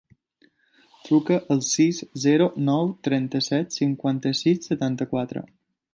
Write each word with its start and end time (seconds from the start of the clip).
Truca 1.09 1.37
al 1.55 1.61
sis, 1.67 1.99
zero, 2.25 2.47
nou, 2.71 2.89
trenta-set, 3.09 3.77
cinquanta-sis, 3.79 4.65
setanta-quatre. 4.73 5.45